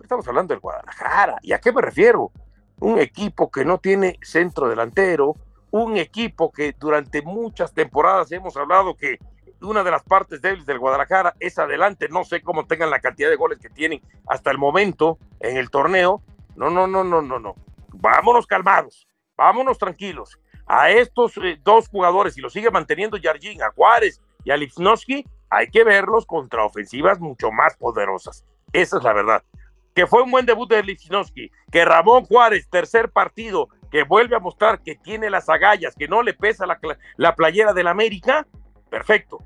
Estamos 0.00 0.26
hablando 0.28 0.52
del 0.52 0.60
Guadalajara. 0.60 1.38
¿Y 1.42 1.52
a 1.52 1.58
qué 1.58 1.72
me 1.72 1.80
refiero? 1.80 2.32
un 2.80 2.98
equipo 2.98 3.50
que 3.50 3.64
no 3.64 3.78
tiene 3.78 4.18
centro 4.22 4.68
delantero, 4.68 5.34
un 5.70 5.96
equipo 5.96 6.52
que 6.52 6.74
durante 6.78 7.22
muchas 7.22 7.72
temporadas 7.72 8.30
hemos 8.32 8.56
hablado 8.56 8.96
que 8.96 9.18
una 9.62 9.82
de 9.82 9.90
las 9.90 10.02
partes 10.02 10.42
débiles 10.42 10.66
del 10.66 10.78
Guadalajara 10.78 11.34
es 11.40 11.58
adelante, 11.58 12.08
no 12.10 12.24
sé 12.24 12.42
cómo 12.42 12.66
tengan 12.66 12.90
la 12.90 13.00
cantidad 13.00 13.30
de 13.30 13.36
goles 13.36 13.58
que 13.58 13.70
tienen 13.70 14.02
hasta 14.26 14.50
el 14.50 14.58
momento 14.58 15.18
en 15.40 15.56
el 15.56 15.70
torneo. 15.70 16.22
No, 16.54 16.70
no, 16.70 16.86
no, 16.86 17.04
no, 17.04 17.22
no, 17.22 17.38
no. 17.38 17.54
Vámonos 17.94 18.46
calmados, 18.46 19.08
vámonos 19.36 19.78
tranquilos. 19.78 20.38
A 20.66 20.90
estos 20.90 21.36
eh, 21.38 21.58
dos 21.62 21.88
jugadores, 21.88 22.36
y 22.36 22.40
lo 22.40 22.50
sigue 22.50 22.70
manteniendo 22.70 23.16
Yargin, 23.16 23.62
a 23.62 23.70
Juárez 23.70 24.20
y 24.44 24.50
a 24.50 24.56
Lipnowski, 24.56 25.24
hay 25.48 25.70
que 25.70 25.84
verlos 25.84 26.26
contra 26.26 26.64
ofensivas 26.64 27.20
mucho 27.20 27.50
más 27.52 27.76
poderosas. 27.76 28.44
Esa 28.72 28.98
es 28.98 29.02
la 29.04 29.12
verdad 29.12 29.42
que 29.96 30.06
fue 30.06 30.22
un 30.22 30.30
buen 30.30 30.44
debut 30.44 30.68
de 30.68 30.82
Lichnowsky, 30.82 31.50
que 31.72 31.84
Ramón 31.86 32.26
Juárez, 32.26 32.68
tercer 32.68 33.10
partido, 33.10 33.70
que 33.90 34.02
vuelve 34.02 34.36
a 34.36 34.40
mostrar 34.40 34.82
que 34.82 34.94
tiene 34.94 35.30
las 35.30 35.48
agallas, 35.48 35.94
que 35.94 36.06
no 36.06 36.22
le 36.22 36.34
pesa 36.34 36.66
la, 36.66 36.78
la 37.16 37.34
playera 37.34 37.72
del 37.72 37.86
América, 37.86 38.46
perfecto. 38.90 39.38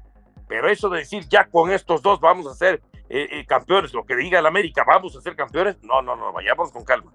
Pero 0.49 0.69
eso 0.69 0.89
de 0.89 0.99
decir 0.99 1.25
ya 1.29 1.45
con 1.45 1.71
estos 1.71 2.03
dos 2.03 2.19
vamos 2.19 2.49
a 2.49 2.55
ser 2.55 2.83
eh, 3.09 3.29
eh, 3.31 3.47
campeones, 3.47 3.95
lo 3.95 4.05
que 4.05 4.17
diga 4.17 4.41
el 4.41 4.47
América, 4.47 4.83
vamos 4.85 5.15
a 5.15 5.21
ser 5.21 5.37
campeones, 5.37 5.81
no, 5.85 6.03
no, 6.03 6.17
no, 6.17 6.33
vayamos 6.33 6.73
con 6.73 6.85
calma. 6.85 7.13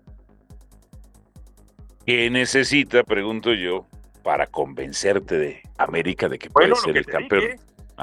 ¿Qué 2.05 2.29
necesita, 2.29 3.03
pregunto 3.03 3.51
yo, 3.53 3.85
para 4.25 4.47
convencerte 4.47 5.37
de 5.37 5.61
América 5.77 6.27
de 6.27 6.39
que 6.39 6.49
puede 6.49 6.75
ser 6.75 6.97
el 6.97 7.05
campeón? 7.05 7.59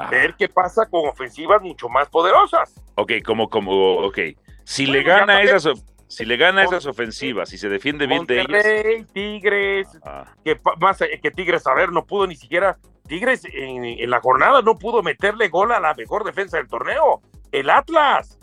ver 0.09 0.33
qué 0.39 0.47
pasa 0.47 0.85
con 0.85 1.05
ofensivas 1.07 1.61
mucho 1.61 1.89
más 1.89 2.09
poderosas. 2.09 2.73
Ok, 2.95 3.11
como, 3.25 3.49
como, 3.49 3.97
ok. 3.97 4.19
Si 4.63 4.85
le 4.85 5.03
gana 5.03 5.41
esas, 5.41 5.83
si 6.07 6.23
le 6.23 6.37
gana 6.37 6.63
esas 6.63 6.85
ofensivas, 6.85 7.51
y 7.51 7.57
se 7.57 7.67
defiende 7.67 8.07
bien 8.07 8.25
de 8.25 8.39
ellos. 8.39 9.07
Tigres, 9.11 9.87
ah. 10.05 10.33
que 10.45 10.57
más 10.79 10.97
que 10.97 11.29
Tigres, 11.29 11.67
a 11.67 11.73
ver, 11.73 11.91
no 11.91 12.05
pudo 12.05 12.25
ni 12.25 12.37
siquiera. 12.37 12.77
Tigres 13.05 13.43
en, 13.51 14.09
la 14.09 14.21
jornada 14.21 14.61
no 14.61 14.79
pudo 14.79 15.03
meterle 15.03 15.49
gol 15.49 15.73
a 15.73 15.81
la 15.81 15.93
mejor 15.93 16.23
defensa 16.23 16.55
del 16.55 16.69
torneo. 16.69 17.21
El 17.51 17.69
Atlas 17.69 18.39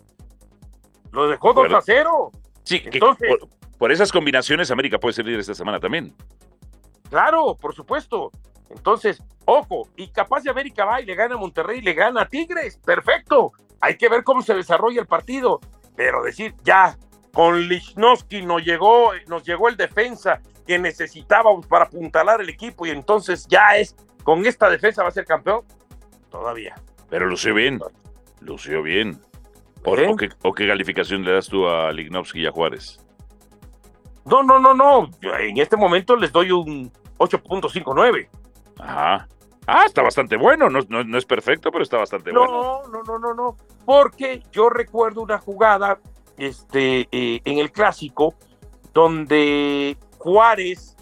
lo 1.13 1.29
dejó 1.29 1.55
2 1.55 1.73
a 1.73 1.81
0. 1.81 2.31
Sí, 2.63 2.83
Entonces, 2.85 3.39
por, 3.79 3.91
esas 3.91 4.13
combinaciones 4.13 4.71
América 4.71 4.99
puede 4.99 5.15
salir 5.15 5.39
esta 5.39 5.55
semana 5.55 5.81
también. 5.81 6.15
Claro, 7.11 7.57
por 7.61 7.75
supuesto. 7.75 8.31
Entonces, 8.71 9.23
ojo, 9.45 9.89
y 9.97 10.09
capaz 10.09 10.43
de 10.43 10.51
América 10.51 10.85
va 10.85 11.01
y 11.01 11.05
le 11.05 11.15
gana 11.15 11.35
a 11.35 11.39
Monterrey 11.39 11.79
y 11.79 11.83
le 11.83 11.93
gana 11.93 12.23
a 12.23 12.29
Tigres. 12.29 12.79
Perfecto. 12.79 13.53
Hay 13.81 13.97
que 13.97 14.09
ver 14.09 14.25
cómo 14.25 14.43
se 14.43 14.55
desarrolla 14.55 15.01
el 15.01 15.07
partido. 15.07 15.61
Pero 15.97 16.23
decir, 16.23 16.55
ya, 16.63 16.97
con 17.33 17.69
Lichnowsky 17.69 18.43
nos 18.43 18.65
llegó, 18.65 19.13
nos 19.27 19.45
llegó 19.45 19.69
el 19.69 19.77
defensa 19.77 20.41
que 20.67 20.79
necesitábamos 20.79 21.67
para 21.67 21.87
apuntalar 21.87 22.41
el 22.41 22.49
equipo 22.49 22.87
y 22.87 22.91
entonces 22.91 23.47
ya 23.49 23.77
es, 23.77 23.97
con 24.23 24.47
esta 24.47 24.71
defensa 24.71 25.03
va 25.03 25.09
a 25.09 25.13
ser 25.13 25.25
campeón, 25.25 25.65
todavía. 26.31 26.77
Pero 27.09 27.27
lució 27.27 27.55
bien, 27.55 27.81
lució 28.41 28.83
bien. 28.83 29.21
¿O, 29.85 30.55
qué, 30.55 30.67
calificación 30.67 31.25
le 31.25 31.33
das 31.33 31.49
tú 31.49 31.67
a 31.67 31.91
Lichnowsky 31.93 32.43
y 32.43 32.47
a 32.47 32.53
Juárez? 32.53 33.01
No, 34.25 34.43
no, 34.43 34.59
no, 34.59 34.75
no. 34.75 35.11
En 35.23 35.59
este 35.59 35.77
momento 35.77 36.17
les 36.17 36.33
doy 36.33 36.51
un 36.53 36.93
8.59. 37.19 38.29
Ajá. 38.79 39.29
Ah, 39.67 39.85
está 39.87 40.03
bastante 40.03 40.37
bueno. 40.37 40.69
No, 40.69 40.81
no, 40.89 41.05
no 41.05 41.19
es 41.19 41.25
perfecto, 41.25 41.71
pero 41.71 41.83
está 41.83 41.99
bastante 41.99 42.33
bueno. 42.33 42.47
No, 42.47 42.89
no, 42.89 43.03
no, 43.03 43.19
no, 43.19 43.35
no. 43.35 43.57
Porque 43.85 44.43
yo 44.53 44.69
recuerdo 44.69 45.23
una 45.23 45.39
jugada 45.39 46.01
este, 46.37 47.09
eh, 47.13 47.41
en 47.45 47.59
el 47.59 47.71
clásico 47.71 48.35
donde 48.93 49.97
Juárez 50.19 50.97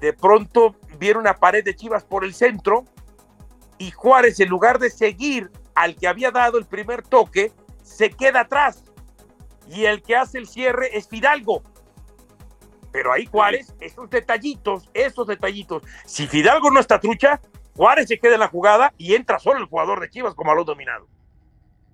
de 0.00 0.12
pronto 0.12 0.74
vieron 0.98 1.22
una 1.22 1.34
pared 1.34 1.64
de 1.64 1.76
Chivas 1.76 2.04
por 2.04 2.24
el 2.24 2.34
centro 2.34 2.84
y 3.78 3.90
Juárez, 3.90 4.40
en 4.40 4.48
lugar 4.48 4.78
de 4.78 4.90
seguir 4.90 5.50
al 5.74 5.96
que 5.96 6.06
había 6.06 6.30
dado 6.30 6.58
el 6.58 6.66
primer 6.66 7.02
toque, 7.02 7.52
se 7.82 8.10
queda 8.10 8.40
atrás. 8.40 8.84
Y 9.68 9.84
el 9.84 10.02
que 10.02 10.16
hace 10.16 10.38
el 10.38 10.46
cierre 10.46 10.96
es 10.96 11.08
Fidalgo. 11.08 11.62
Pero 12.92 13.12
ahí 13.12 13.26
Juárez, 13.26 13.74
esos 13.80 14.08
detallitos, 14.10 14.90
esos 14.92 15.26
detallitos. 15.26 15.82
Si 16.04 16.26
Fidalgo 16.26 16.70
no 16.70 16.78
está 16.78 17.00
trucha, 17.00 17.40
Juárez 17.74 18.08
se 18.08 18.18
queda 18.18 18.34
en 18.34 18.40
la 18.40 18.48
jugada 18.48 18.92
y 18.98 19.14
entra 19.14 19.38
solo 19.38 19.58
el 19.58 19.66
jugador 19.66 20.00
de 20.00 20.10
Chivas 20.10 20.34
como 20.34 20.50
balón 20.50 20.66
dominado. 20.66 21.08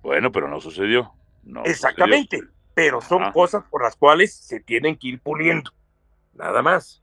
Bueno, 0.01 0.31
pero 0.31 0.47
no 0.47 0.59
sucedió. 0.59 1.13
No 1.43 1.63
Exactamente. 1.63 2.37
sucedió. 2.37 2.59
Pero 2.73 3.01
son 3.01 3.31
cosas 3.31 3.63
por 3.69 3.83
las 3.83 3.95
cuales 3.95 4.33
se 4.33 4.59
tienen 4.59 4.97
que 4.97 5.07
ir 5.09 5.19
puliendo. 5.19 5.71
Nada 6.33 6.61
más. 6.61 7.01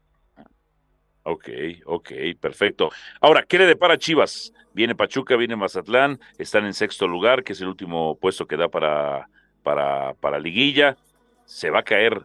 Ok, 1.23 1.49
ok, 1.85 2.12
perfecto. 2.41 2.91
Ahora, 3.21 3.43
¿qué 3.43 3.59
le 3.59 3.67
depara 3.67 3.95
a 3.95 3.99
Chivas? 3.99 4.53
Viene 4.73 4.95
Pachuca, 4.95 5.37
viene 5.37 5.57
Mazatlán, 5.57 6.21
están 6.38 6.67
en 6.67 6.73
sexto 6.73 7.09
lugar, 7.09 7.43
que 7.43 7.53
es 7.53 7.61
el 7.61 7.69
último 7.69 8.17
puesto 8.17 8.47
que 8.47 8.57
da 8.57 8.69
para, 8.69 9.29
para, 9.62 10.15
para 10.15 10.38
Liguilla. 10.38 10.97
Se 11.45 11.69
va 11.71 11.81
a 11.81 11.83
caer, 11.83 12.23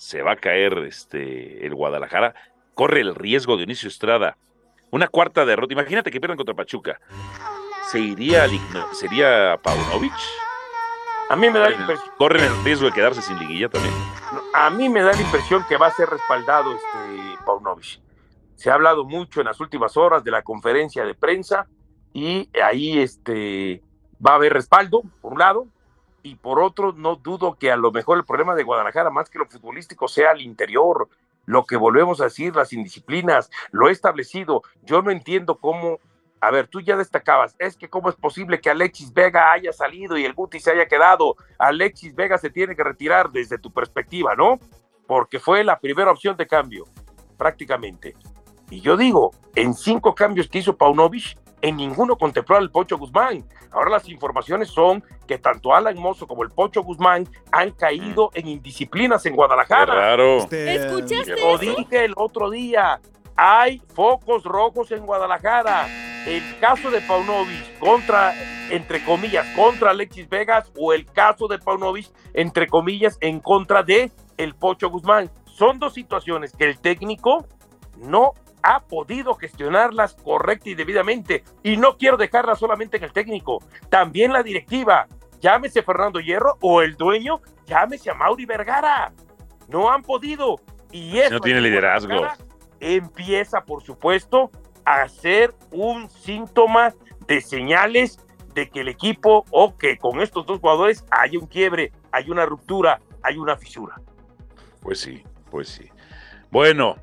se 0.00 0.22
va 0.22 0.32
a 0.32 0.36
caer 0.36 0.78
este, 0.78 1.66
el 1.66 1.74
Guadalajara. 1.74 2.34
Corre 2.72 3.02
el 3.02 3.14
riesgo 3.14 3.58
de 3.58 3.64
Inicio 3.64 3.86
Estrada. 3.86 4.38
Una 4.90 5.08
cuarta 5.08 5.44
derrota. 5.44 5.74
Imagínate 5.74 6.10
que 6.10 6.18
pierdan 6.18 6.38
contra 6.38 6.54
Pachuca. 6.54 6.98
¿Se 7.90 8.00
iría 8.00 8.46
¿Sería 8.94 9.58
Paunovic? 9.62 10.14
A 11.28 11.36
mí 11.36 11.50
me 11.50 11.58
da 11.58 11.68
la 11.68 11.76
impresión, 11.76 12.14
¿Corren 12.16 12.42
el 12.42 12.64
riesgo 12.64 12.86
de 12.86 12.92
quedarse 12.92 13.20
sin 13.20 13.38
liguilla 13.38 13.68
también? 13.68 13.92
a 14.54 14.70
mí 14.70 14.88
me 14.88 15.02
da 15.02 15.12
la 15.12 15.20
impresión 15.20 15.66
que 15.68 15.76
va 15.76 15.88
a 15.88 15.90
ser 15.90 16.08
respaldado 16.08 16.74
este 16.74 17.44
Paunovic. 17.44 18.00
Se 18.56 18.70
ha 18.70 18.74
hablado 18.74 19.04
mucho 19.04 19.40
en 19.40 19.48
las 19.48 19.60
últimas 19.60 19.98
horas 19.98 20.24
de 20.24 20.30
la 20.30 20.40
conferencia 20.40 21.04
de 21.04 21.14
prensa 21.14 21.66
y 22.14 22.48
ahí 22.58 23.00
este 23.00 23.82
va 24.26 24.32
a 24.32 24.36
haber 24.36 24.54
respaldo, 24.54 25.02
por 25.20 25.34
un 25.34 25.40
lado, 25.40 25.66
y 26.22 26.36
por 26.36 26.60
otro, 26.60 26.92
no 26.92 27.16
dudo 27.16 27.56
que 27.56 27.72
a 27.72 27.76
lo 27.76 27.92
mejor 27.92 28.18
el 28.18 28.24
problema 28.24 28.54
de 28.54 28.62
Guadalajara, 28.62 29.10
más 29.10 29.30
que 29.30 29.38
lo 29.38 29.46
futbolístico, 29.46 30.08
sea 30.08 30.30
al 30.30 30.40
interior, 30.40 31.08
lo 31.46 31.64
que 31.64 31.76
volvemos 31.76 32.20
a 32.20 32.24
decir, 32.24 32.54
las 32.54 32.72
indisciplinas, 32.72 33.50
lo 33.70 33.88
he 33.88 33.92
establecido. 33.92 34.62
Yo 34.82 35.02
no 35.02 35.10
entiendo 35.10 35.58
cómo, 35.58 35.98
a 36.40 36.50
ver, 36.50 36.68
tú 36.68 36.80
ya 36.80 36.96
destacabas, 36.96 37.56
es 37.58 37.76
que 37.76 37.88
cómo 37.88 38.08
es 38.08 38.14
posible 38.14 38.60
que 38.60 38.70
Alexis 38.70 39.12
Vega 39.12 39.52
haya 39.52 39.72
salido 39.72 40.16
y 40.18 40.24
el 40.24 40.34
Guti 40.34 40.60
se 40.60 40.70
haya 40.70 40.86
quedado. 40.86 41.36
Alexis 41.58 42.14
Vega 42.14 42.38
se 42.38 42.50
tiene 42.50 42.76
que 42.76 42.84
retirar 42.84 43.30
desde 43.30 43.58
tu 43.58 43.72
perspectiva, 43.72 44.34
¿no? 44.36 44.58
Porque 45.06 45.40
fue 45.40 45.64
la 45.64 45.80
primera 45.80 46.10
opción 46.10 46.36
de 46.36 46.46
cambio, 46.46 46.84
prácticamente. 47.36 48.14
Y 48.70 48.80
yo 48.80 48.96
digo, 48.96 49.32
en 49.56 49.74
cinco 49.74 50.14
cambios 50.14 50.48
que 50.48 50.58
hizo 50.58 50.76
Paunovic, 50.76 51.36
en 51.62 51.76
ninguno 51.76 52.16
contempló 52.16 52.56
al 52.56 52.70
Pocho 52.70 52.98
Guzmán. 52.98 53.44
Ahora 53.70 53.90
las 53.90 54.08
informaciones 54.08 54.68
son 54.68 55.04
que 55.26 55.38
tanto 55.38 55.74
Alan 55.74 55.98
Mozo 55.98 56.26
como 56.26 56.42
el 56.42 56.50
Pocho 56.50 56.82
Guzmán 56.82 57.28
han 57.52 57.70
caído 57.72 58.30
en 58.34 58.48
indisciplinas 58.48 59.24
en 59.26 59.36
Guadalajara. 59.36 59.94
raro. 59.94 60.38
¿Escuchaste 60.50 61.36
Lo 61.40 61.58
dije 61.58 62.04
el 62.04 62.14
otro 62.16 62.50
día. 62.50 63.00
Hay 63.36 63.80
focos 63.94 64.44
rojos 64.44 64.90
en 64.90 65.06
Guadalajara. 65.06 65.86
El 66.26 66.42
caso 66.58 66.90
de 66.90 67.00
Paunovic 67.00 67.78
contra, 67.78 68.34
entre 68.70 69.02
comillas, 69.04 69.46
contra 69.56 69.90
Alexis 69.90 70.28
Vegas 70.28 70.70
o 70.78 70.92
el 70.92 71.06
caso 71.06 71.48
de 71.48 71.58
Paunovic, 71.58 72.08
entre 72.34 72.66
comillas, 72.66 73.16
en 73.20 73.40
contra 73.40 73.82
de 73.82 74.10
el 74.36 74.54
Pocho 74.54 74.90
Guzmán. 74.90 75.30
Son 75.46 75.78
dos 75.78 75.94
situaciones 75.94 76.52
que 76.52 76.64
el 76.64 76.78
técnico 76.78 77.46
no 77.96 78.34
ha 78.62 78.80
podido 78.80 79.34
gestionarlas 79.34 80.14
correcta 80.14 80.70
y 80.70 80.74
debidamente. 80.74 81.44
Y 81.62 81.76
no 81.76 81.96
quiero 81.96 82.16
dejarlas 82.16 82.58
solamente 82.58 82.96
en 82.96 83.04
el 83.04 83.12
técnico, 83.12 83.62
también 83.88 84.32
la 84.32 84.42
directiva. 84.42 85.06
Llámese 85.40 85.82
Fernando 85.82 86.20
Hierro 86.20 86.58
o 86.60 86.82
el 86.82 86.96
dueño, 86.96 87.40
llámese 87.66 88.10
a 88.10 88.14
Mauri 88.14 88.44
Vergara. 88.44 89.12
No 89.68 89.90
han 89.90 90.02
podido. 90.02 90.60
Y 90.92 91.18
eso 91.18 91.34
no 91.34 91.40
tiene 91.40 91.58
en 91.58 91.64
liderazgo. 91.64 92.26
Empieza, 92.80 93.64
por 93.64 93.82
supuesto, 93.82 94.50
a 94.84 95.08
ser 95.08 95.54
un 95.70 96.08
síntoma 96.10 96.94
de 97.26 97.40
señales 97.40 98.18
de 98.54 98.68
que 98.68 98.80
el 98.80 98.88
equipo 98.88 99.44
o 99.50 99.76
que 99.76 99.96
con 99.96 100.20
estos 100.20 100.44
dos 100.46 100.60
jugadores 100.60 101.04
hay 101.10 101.36
un 101.36 101.46
quiebre, 101.46 101.92
hay 102.10 102.30
una 102.30 102.44
ruptura, 102.44 103.00
hay 103.22 103.36
una 103.36 103.56
fisura. 103.56 104.00
Pues 104.82 105.00
sí, 105.00 105.22
pues 105.50 105.68
sí. 105.68 105.88
Bueno, 106.50 106.96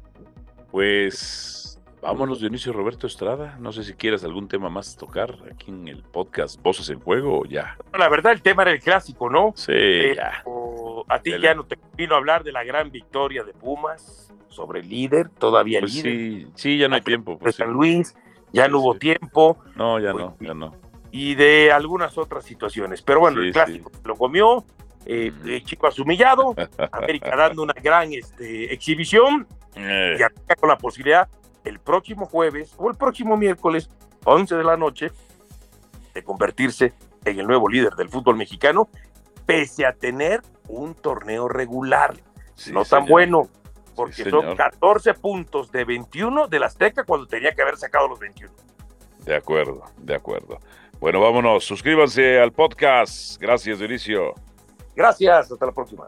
pues 0.72 1.80
vámonos, 2.02 2.40
Dionisio 2.40 2.74
Roberto 2.74 3.08
Estrada. 3.08 3.58
No 3.60 3.72
sé 3.72 3.84
si 3.84 3.94
quieres 3.94 4.24
algún 4.24 4.48
tema 4.48 4.70
más 4.70 4.96
tocar 4.96 5.36
aquí 5.52 5.72
en 5.72 5.88
el 5.88 6.04
podcast 6.04 6.62
Voces 6.62 6.90
en 6.90 7.00
Juego 7.00 7.40
o 7.42 7.46
ya. 7.46 7.78
La 7.98 8.10
verdad, 8.10 8.32
el 8.34 8.42
tema 8.42 8.62
era 8.64 8.72
el 8.72 8.80
clásico, 8.80 9.30
¿no? 9.30 9.54
Sí, 9.56 9.74
ya. 10.16 10.42
Pero 10.46 11.06
a 11.08 11.20
ti 11.20 11.32
ya 11.42 11.54
no 11.56 11.66
te 11.66 11.78
vino 11.96 12.16
a 12.16 12.18
hablar 12.18 12.44
de 12.44 12.52
la 12.52 12.64
gran 12.64 12.92
victoria 12.92 13.44
de 13.44 13.54
Pumas 13.54 14.34
sobre 14.50 14.80
el 14.82 14.90
líder, 14.90 15.30
todavía 15.30 15.80
Pues 15.80 15.94
líder 15.96 16.12
sí, 16.12 16.48
sí, 16.56 16.78
ya 16.78 16.88
no 16.88 16.96
hay 16.96 17.02
tiempo. 17.02 17.34
de 17.34 17.38
Pues. 17.38 17.56
San 17.56 17.72
Luis, 17.72 18.16
ya 18.54 18.68
no 18.68 18.80
hubo 18.80 18.94
sí. 18.94 19.00
tiempo 19.00 19.58
No, 19.76 20.00
ya 20.00 20.12
Pues 20.14 20.26
no, 20.26 20.38
ya 20.40 20.54
no. 20.54 20.74
y 21.12 21.36
de 21.36 21.72
algunas 21.72 22.18
otras 22.18 22.44
situaciones. 22.44 23.02
Pero 23.02 23.20
bueno, 23.20 23.40
Sí, 23.42 23.48
el 23.48 23.54
clásico 23.54 23.92
lo 24.04 24.16
comió, 24.16 24.66
eh, 25.08 25.62
Chivas 25.64 25.98
humillado, 26.00 26.54
América 26.92 27.36
dando 27.38 27.64
una 27.64 27.74
gran 27.74 28.14
este, 28.14 28.74
exhibición 28.74 29.48
Eh, 29.76 30.18
y 30.20 30.24
acá 30.24 30.56
con 30.56 30.70
la 30.70 30.78
posibilidad 30.78 31.30
el 31.64 31.80
próximo 31.80 32.26
jueves 32.26 32.74
o 32.78 32.90
el 32.90 32.98
próximo 32.98 33.38
miércoles, 33.38 33.90
11 34.26 34.56
de 34.56 34.64
la 34.64 34.76
noche, 34.76 35.12
de 36.14 36.24
convertirse 36.24 36.94
en 37.26 37.40
el 37.40 37.46
nuevo 37.46 37.68
líder 37.70 37.94
del 37.94 38.10
fútbol 38.10 38.38
mexicano, 38.38 38.90
pese 39.46 39.86
a 39.86 39.94
tener 39.94 40.42
un 40.68 40.96
torneo 40.96 41.48
regular, 41.48 42.16
sí, 42.56 42.72
no 42.72 42.86
tan 42.86 43.06
bueno, 43.06 43.50
porque 43.96 44.24
Sí, 44.24 44.30
son 44.30 44.42
señor. 44.42 44.58
14 44.58 45.14
puntos 45.16 45.72
de 45.72 45.84
21 45.84 46.48
del 46.48 46.64
Azteca 46.64 47.04
cuando 47.04 47.28
tenía 47.28 47.54
que 47.54 47.62
haber 47.62 47.78
sacado 47.78 48.08
los 48.08 48.20
21. 48.20 48.54
De 49.26 49.36
acuerdo, 49.36 49.84
de 49.98 50.16
acuerdo. 50.16 50.60
Bueno, 51.00 51.20
vámonos. 51.20 51.66
Suscríbanse 51.66 52.40
al 52.40 52.52
podcast. 52.52 53.40
Gracias, 53.40 53.80
Dionisio. 53.80 54.34
Gracias, 54.98 55.52
hasta 55.52 55.64
la 55.68 55.72
próxima. 55.72 56.08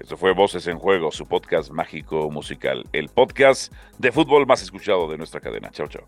Esto 0.00 0.16
fue 0.16 0.32
Voces 0.32 0.66
en 0.66 0.78
Juego, 0.78 1.12
su 1.12 1.26
podcast 1.26 1.70
mágico 1.70 2.30
musical. 2.30 2.82
El 2.90 3.10
podcast 3.10 3.70
de 3.98 4.10
fútbol 4.10 4.46
más 4.46 4.62
escuchado 4.62 5.06
de 5.10 5.18
nuestra 5.18 5.38
cadena. 5.38 5.70
Chao, 5.70 5.86
chao. 5.86 6.02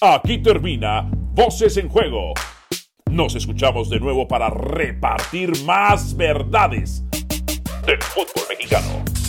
Aquí 0.00 0.42
termina 0.42 1.08
Voces 1.34 1.76
en 1.76 1.88
Juego. 1.88 2.34
Nos 3.08 3.36
escuchamos 3.36 3.88
de 3.88 4.00
nuevo 4.00 4.26
para 4.26 4.50
repartir 4.50 5.52
más 5.64 6.16
verdades 6.16 7.04
del 7.86 8.02
fútbol 8.02 8.44
mexicano. 8.48 9.19